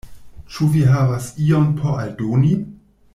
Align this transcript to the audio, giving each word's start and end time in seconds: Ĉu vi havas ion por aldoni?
Ĉu 0.53 0.69
vi 0.75 0.81
havas 0.93 1.27
ion 1.49 1.69
por 1.83 2.01
aldoni? 2.05 2.51